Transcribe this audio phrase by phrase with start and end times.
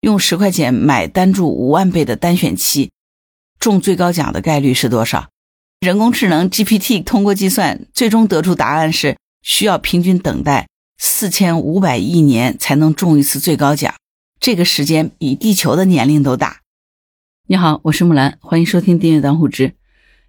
[0.00, 2.90] 用十块钱买单注五万倍的单选期，
[3.58, 5.30] 中最高奖的概率是多少？
[5.80, 13.94] 人工智能 GPT 通过计算，最终得出答案是需要平均等待四千五百亿年才能中一次最高奖，
[14.40, 16.60] 这个时间比地球的年龄都大。
[17.48, 19.74] 你好，我是木兰，欢迎收听订阅当户知。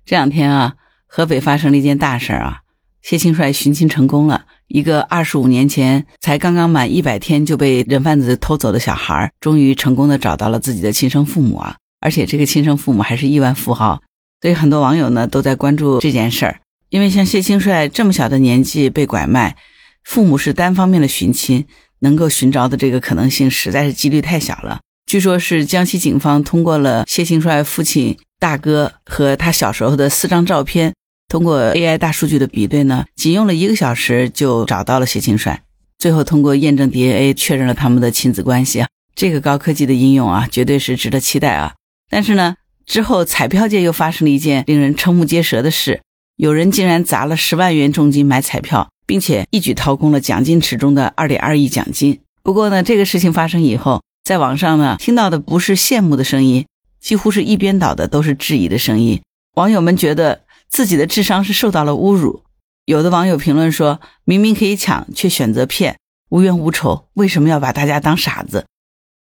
[0.05, 0.75] 这两天啊，
[1.05, 2.61] 河北发生了一件大事啊，
[3.09, 4.43] 谢庆帅寻亲成功了。
[4.67, 11.77] 一个二十五年前才刚刚满一百天就被人贩子偷走的小孩，终于成功的找到了自己的亲生父母啊！
[12.01, 14.01] 而且这个亲生父母还是亿万富豪，
[14.41, 16.59] 所以很多网友呢都在关注这件事儿。
[16.89, 19.55] 因为像谢庆帅这么小的年纪被拐卖，
[20.03, 21.65] 父母是单方面的寻亲，
[21.99, 24.81] 能够寻着的这个可能性实在是几率太小了。
[25.05, 30.93] 据说，是江西警方通过了谢庆帅父亲大哥和他小时候的四张照片。
[31.29, 35.61] 通过 AI 大数据的比对呢，仅用了一个小时就找到了谢庆帅，
[35.97, 38.87] 最后通过验证 DNA 确认了他们的亲子关系啊！
[39.13, 41.73] 这个高科技的应用啊，绝对是值得期待啊！
[42.09, 42.55] 但是呢，
[42.85, 45.99] 之后彩票界又发生了一件令人瞠目结舌的事，
[46.37, 52.21] 有人竟然砸了十万元重金买彩票，并且一举掏空了奖金池中的二点二亿奖金。
[52.41, 56.65] 不过呢，这个事情发生以后，在网上呢听到的不是羡慕的声音，
[57.01, 59.21] 几乎是一边倒的都是质疑的声音，
[59.55, 60.46] 网友们觉得。
[60.69, 62.43] 自己的智商是受到了侮辱。
[62.85, 68.65] 有的网友评论说：“明明可以抢，却选择骗，无冤无仇，为什么要把大家当傻子？”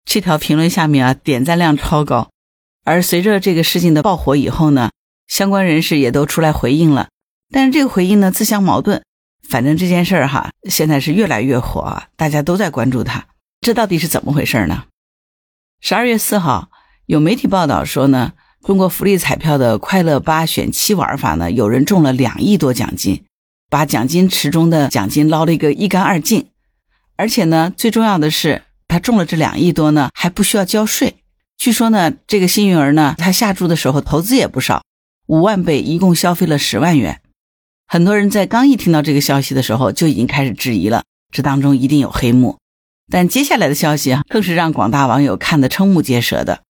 [0.03, 2.31] 这条评论下面啊，点赞量超高。
[2.83, 4.89] 而随着这个事情的爆火以后呢，
[5.27, 7.09] 相关人士也都出来回应了。
[7.51, 9.03] 但是这个回应呢，自相矛盾。
[9.47, 13.27] 反正这件事儿哈，现在是越来越火啊，大家都在关注它。
[13.59, 14.85] 这到底是怎么回事呢？
[15.79, 16.71] 十二月四号，
[17.05, 18.33] 有媒体报道说呢。
[18.63, 23.23] 中国福利彩票的快乐八选七玩法呢，有人中了两亿多奖金，
[23.71, 26.45] 把奖金池中的奖金捞了一个一干二净。
[27.15, 31.15] 而且呢，最重要的是，他中了这两亿多呢，还不需要交税。
[31.57, 34.83] 据说呢，这个幸运儿呢，他下注的时候投资也不少，
[35.25, 37.19] 五万倍，一共消费了十万元。
[37.87, 42.59] 很多人在刚一听到这个消息的时候，就已经开始质疑了，这当中一定有黑幕。
[43.11, 46.61] 但接下来的消息啊，更是让广大网友看得瞠目结舌的。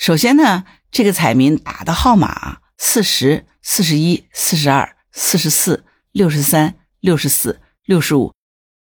[0.00, 0.64] 首先呢。
[0.92, 8.34] 这个彩民打的号码四十四十一四十二四十四六十三六十四六十五，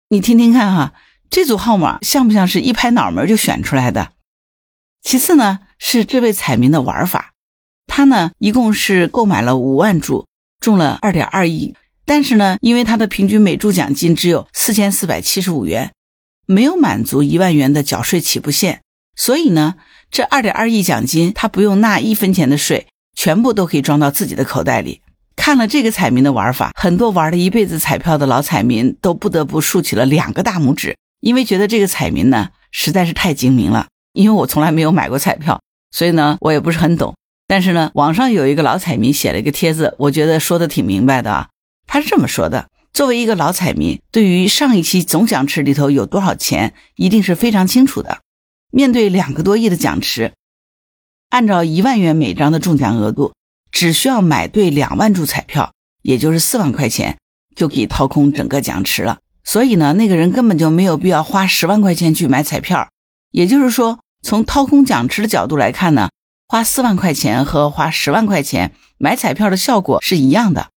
[0.09, 0.95] 你听听看哈，
[1.29, 4.13] 这组号码像不像是一拍脑门就选出来的？
[5.03, 7.33] 其次呢，是这位彩民的玩法，
[7.85, 10.25] 他呢一共是购买了五万注，
[10.59, 15.93] 中了二点二亿，但是呢，因为他的平均每注奖金只有四千四百七十五元，
[16.47, 18.81] 没有满足一万元的缴税起步线，
[19.15, 19.75] 所以呢。
[20.11, 24.99] 这二点二亿奖金，他不用纳一分钱的税，全部都可以装到自己的口袋里。
[25.37, 33.87] 看了这个彩民的玩法，很多玩了一辈子彩票的老彩民都不得不竖起了两个大拇指，因为觉得这个彩民呢实在是太精明了。
[34.11, 35.61] 因为我从来没有买过彩票，
[35.91, 37.15] 所以呢我也不是很懂。
[37.47, 41.47] 但是呢，网上有一个老彩民写了一个帖子，我觉得说的挺明白的啊。
[41.87, 48.19] 他是这么说的：作为一个老彩民，对于上一期总奖池里头有多少钱，一定是非常清楚的。
[48.71, 50.31] 面对两个多亿的奖池，
[51.29, 53.33] 按照一万元每张的中奖额度，
[53.69, 57.17] 只需要买对两万注彩票，也就是四万块钱，
[57.53, 59.19] 就可以掏空整个奖池了。
[59.43, 62.87] 所以呢，那个人根本就没有必要花十万块钱去买彩票。
[63.31, 66.09] 也就是说，从掏空奖池的角度来看呢，
[66.47, 70.69] 花四万块钱和花十万块钱买彩票的效果是一样的。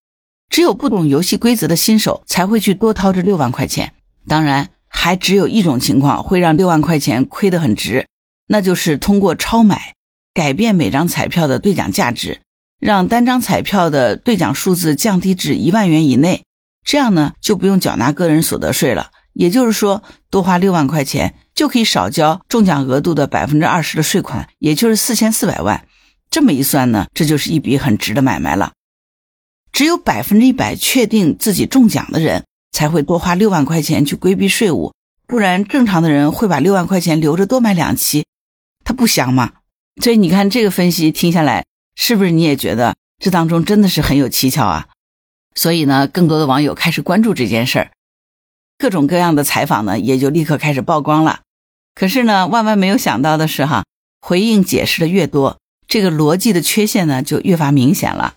[0.50, 3.94] 只有不懂游戏规则的新手才会去多掏这六万块钱。
[4.26, 4.70] 当然。
[5.04, 8.06] 还只有一种情况会让六万块钱亏得很值，
[8.48, 9.92] 那就是通过超买
[10.32, 12.40] 改变每张彩票的兑奖价值，
[12.80, 16.44] 让单张彩票的兑奖数字降低至一万元以内，
[16.86, 19.10] 这样呢就不用缴纳个人所得税了。
[19.34, 25.86] 也就是说，多花六万块钱就可以少交中奖额度的百分之二十的税款，也就是四千四百万。
[26.30, 28.72] 这么一算呢，这就是一笔很值的买卖了。
[29.70, 32.44] 只有百分之一百确定自己中奖的人。
[32.74, 34.92] 才会多花六万块钱去规避税务，
[35.28, 38.26] 不然正常的人会把六万块钱留着多买两期，
[38.84, 39.52] 他不香吗？
[40.02, 41.64] 所以你看这个分析听下来，
[41.94, 44.88] 是不是你也觉得这当中真的是很有蹊跷啊？
[45.54, 47.90] 所以呢，更多的网友开始关注这件事儿，
[48.76, 51.42] 各种各样的采访呢也就立刻开始曝光了。
[51.94, 53.84] 可是呢，万万没有想到的是哈，
[54.20, 58.34] 回应解释的越多，这个逻辑的缺陷呢就越发明显了。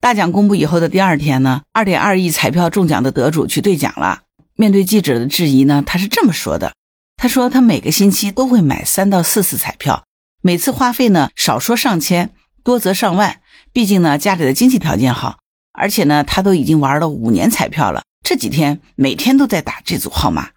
[0.00, 4.22] 大奖公布以后的第二天呢，二点二亿彩票中奖的得主去兑奖了。
[4.56, 6.72] 面对记者的质疑呢，他是这么说的
[7.18, 10.04] ：“他说他每个星期都会买三到四次彩票，
[10.40, 12.30] 每次花费呢少说上千，
[12.64, 13.40] 多则上万。
[13.74, 15.38] 毕竟呢家里的经济条件好，
[15.74, 20.48] 而且呢他都已经玩了五年彩票了，这几天每天都在打这组号码。”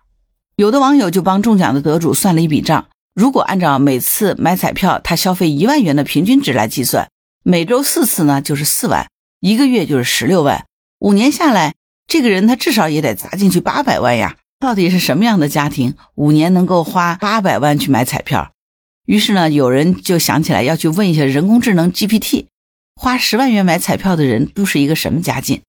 [0.55, 7.09] 有的网友就帮中奖的得主算了一笔账，如果按照每次买彩票他消费一万元的平均值来计算，
[7.43, 9.07] 每周四次呢就是四万，
[9.43, 10.67] 一个月就是十六万，
[10.99, 11.73] 五年下来，
[12.07, 14.37] 这个人他至少也得砸进去八百万呀。
[14.57, 18.53] 到底是什么样的家庭，五年能够花八百万去买彩票？
[19.05, 22.45] 于是呢，有人就想起来要去问一下人工智能 GPT，
[22.95, 25.61] 花十万元买彩票的人都是一个什么家境？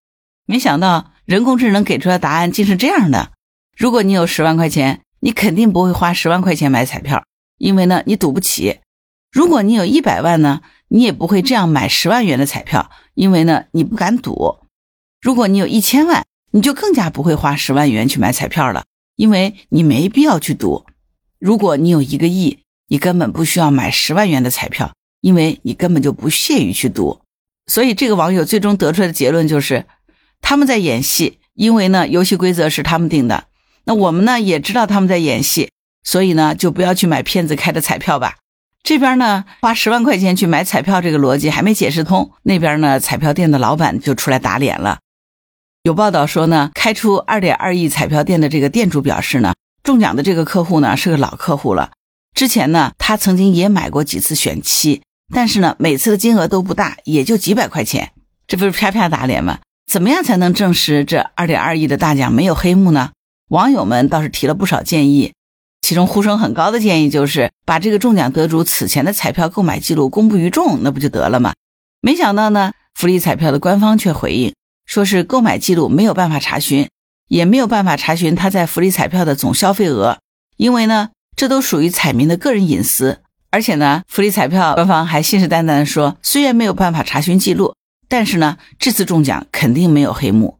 [0.46, 3.32] 没想到人工智能给出的答案竟是这样的：
[3.76, 7.24] 如果你有十万块钱，你肯定不会花十万块钱买彩票，
[7.58, 8.76] 因为呢你赌不起；
[9.34, 14.60] 如果你有一百万呢，你也不会这样买十万元的彩票，因为呢你不敢赌；
[15.20, 18.84] 如果你有一千万，你就更加不会花十万元去买彩票了，
[19.16, 20.86] 因为你没必要去赌。
[21.40, 27.22] 如果你有一个亿，你根本不需要买十万元的彩票，因为你根本就不屑于去赌。
[27.66, 29.86] 所以这个网友最终得出来的结论就是，
[30.40, 33.48] 他们在演戏，因为呢游戏规则是他们定的。
[33.86, 35.72] 那我们呢也知道他们在演戏，
[36.04, 38.36] 所以呢就不要去买骗子开的彩票吧。
[38.84, 44.98] 这边呢花十万块钱去买彩票这个逻辑还没解释通，那边呢彩票店的老板就出来打脸了。
[45.84, 51.92] 有报道说呢，开出二点二亿彩票店的这个店主表示呢，中奖的这个客户呢是个老客户了。
[52.34, 55.00] 之前呢，他曾经也买过几次选七，
[55.32, 58.12] 但是呢，每次的金额都不大，也就几百块钱。
[58.46, 59.60] 这不是啪啪打脸吗？
[59.90, 63.12] 怎么样才能证实这二点二亿的大奖没有黑幕呢？
[63.48, 65.32] 网友们倒是提了不少建议，
[65.84, 71.52] 其中呼声很高的建议就是把这个中奖得主此前的彩票购买记录公布于众，那不就得了吗？
[72.00, 74.54] 没想到呢，福利彩票的官方却回应。
[74.86, 76.88] 说是购买记录没有办法查询，
[77.28, 80.16] 也没有办法查询他在福利彩票的总消费额，
[80.56, 83.20] 因为呢，这都属于彩民的个人隐私。
[83.50, 87.74] 而且呢，福利彩票官方还信誓旦旦地说，虽然没有办法查询记录，
[88.08, 90.56] 但是呢，这次中奖肯定没有黑幕。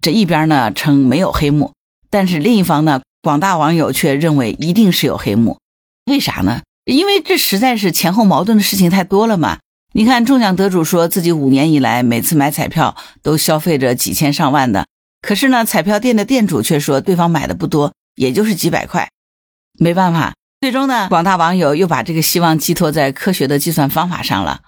[0.00, 1.72] 这一边呢称没有黑幕，
[2.08, 5.58] 但是另一方呢，广大网友却认为一定是有黑幕。
[6.04, 6.60] 为啥呢？
[6.84, 9.60] 因为这实在是前后矛盾的事情太多了嘛。
[9.94, 14.86] 你看，中奖得主说自己五年以来每次买彩票都消费着几千上万的，
[15.22, 19.08] 可是呢，彩票店的店主却说对方买的不多，也就是几百块。
[19.78, 24.60] 没办法，最终呢，广大网友又把这个希望寄托在科学的计算方法上了。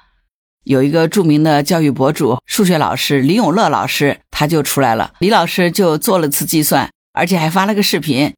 [0.64, 5.12] 有一个著名的教育博主、数学老师李永乐老师，他就出来了。
[5.18, 8.32] 李老师就做了次计算，而且还发了个视频。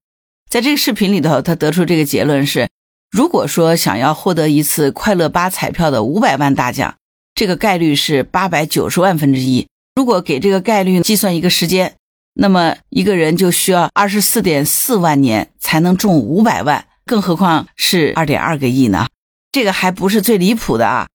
[0.49, 2.69] 在这个视频里头，他得出这个结论是。
[3.11, 6.95] 如果说想要获得一次快乐八彩票的五百万大奖，
[7.35, 9.67] 这个概率是八百九十万分之一。
[9.95, 11.95] 如果给这个概率计算一个时间，
[12.35, 19.07] 那么一个人就需要二十四点四万年才能中五百万，更何况是二点二个亿呢？
[19.53, 21.09] 这个还不是最离谱的啊！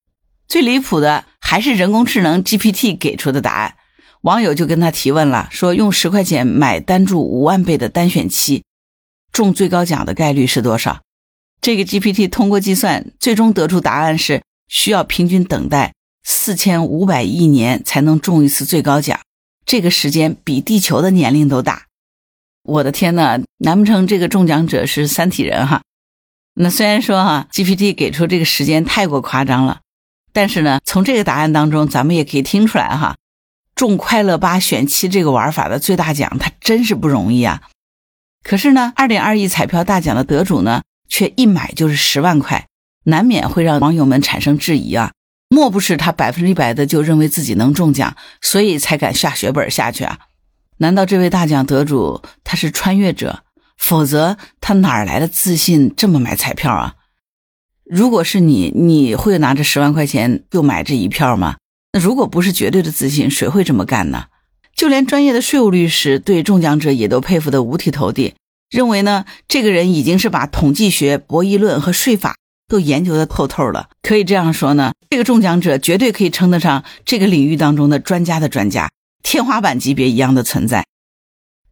[0.47, 3.75] 最离谱的还是人工智能 GPT 给出的答案。
[4.21, 8.63] 网友就跟他提问了，说用十块钱买单注五万倍的单选期，
[9.33, 11.01] 中最高奖的概率是多少？
[11.59, 15.93] 这个 GPT 通过计算，最终得出答案是需要平均等待
[16.23, 19.19] 四千五百亿年才能中一次最高奖，
[19.65, 21.87] 这个时间比地球的年龄都大。
[22.63, 25.81] 我的天呐，难不成这个中奖者是三体人哈？
[26.53, 29.81] 那虽然说哈 GPT 给出这个时间太过夸张了，
[30.31, 33.15] 但是呢，从这个答案当中，咱们也可以听出来哈，
[33.73, 37.63] 中快乐八选七这个玩法的最大奖，它真是不容易啊。
[38.43, 40.83] 可是呢，二点二亿彩票大奖的得主呢？
[41.09, 42.67] 却一买就是十万块，
[43.05, 45.11] 难免会让网友们产生质疑啊！
[45.47, 50.19] 莫不是他百分之一百的就认为自己能中奖，所以才敢下血本下去啊？
[50.77, 53.43] 难道这位大奖得主他是穿越者？
[53.77, 56.95] 否则他哪来的自信这么买彩票啊？
[57.85, 61.57] 如果是你，你会拿着十万块钱就买这一票吗？
[61.91, 64.25] 那如果不是绝对的自信，谁会这么干呢？
[64.75, 68.33] 就连专业的税务律师对中奖者也都佩服的五体投地。
[68.73, 72.37] 认为呢，这个人已经是把统计学、博弈论和税法
[72.67, 73.89] 都研究的透透了。
[74.01, 78.89] 可以这样说呢，这个中奖者绝对可以称得上这个领域当中的专家的专家，
[79.21, 80.83] 天花板级别一样的存在。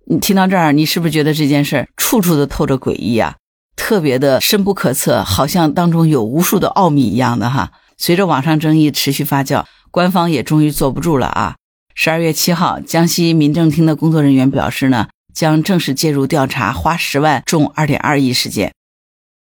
[0.06, 3.38] 你听到这儿，你是不是觉得这件事处处都透着诡异啊？
[3.76, 7.72] 特别的深不可测，好像当中有无数的奥秘一样的哈。
[7.98, 11.56] 随着网上争议持续发酵，官方也终于坐不住了啊！
[11.96, 15.08] 十二月七号，江西民政厅的工作人员表示呢。
[15.34, 18.74] 将正式介入调查花十万中二点二亿事件。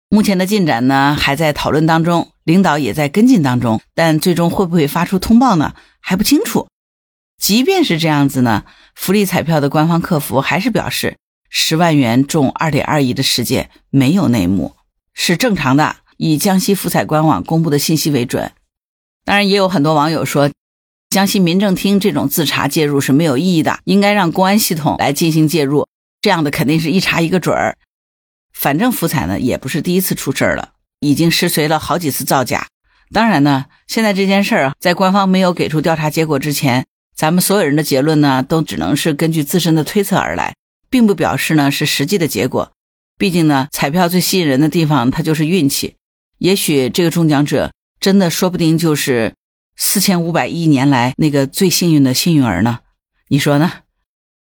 [0.09, 6.67] 目前的进展呢，还在讨论当中，领导也在跟进当中，但最终会不会发出通报呢，还不清楚。
[7.41, 8.63] 即便是这样子呢，
[8.93, 11.17] 福利彩票的官方客服还是表示，
[11.49, 14.75] 十万元中二点二亿的事件没有内幕，
[15.13, 18.51] 是正常的，以江西福彩官网公布的信息为准。
[19.25, 20.49] 当然，也有很多网友说。
[21.15, 25.87] 江西民政厅这种自查介入是没有意义的，应该让公安系统来进行介入，
[26.19, 27.77] 这样的肯定是一查一个准儿。
[28.51, 30.73] 反正福彩呢也不是第一次出事儿了。
[30.99, 32.67] 已经失随了好几次造假。
[33.13, 40.55] 当然呢，现在这件事儿啊，在官方没有给出调查结果之前，咱们所有人的结论呢，都只能是根据自身的推测而来，
[40.89, 42.73] 并不表示呢是实际的结果。
[43.17, 45.95] 毕竟呢，彩票最吸引人的地方，它就是运气。
[46.39, 49.33] 也许这个中奖者真的说不定就是
[49.75, 52.79] 四千五百亿年来那个最幸运的幸运儿呢？
[53.27, 53.71] 你说呢？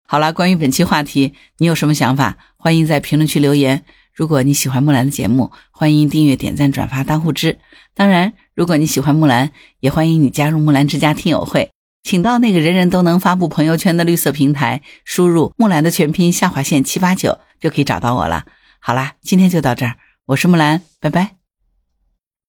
[0.06, 2.36] 好了，关于本期话题，你有什么想法？
[2.56, 3.84] 欢迎在评论区留言。
[4.12, 7.58] 如果你喜欢木兰的节目，欢迎订阅、点赞、转发、当护知。
[7.94, 9.50] 当然，如果你喜欢木兰，
[9.80, 11.70] 也欢迎你加入木兰之家听友会，
[12.02, 18.44] 请到那个人人都能发布朋友圈的绿色平台，输入木兰的全拼下划线七八九就可以找到我了。
[18.78, 21.43] 好啦，今天就到这儿，我是木兰，拜拜。